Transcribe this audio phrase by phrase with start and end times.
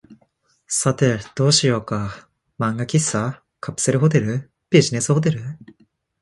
[0.65, 2.27] さて、どうしようか。
[2.57, 5.39] 漫画喫茶、カプセルホテル、ビジネスホテル、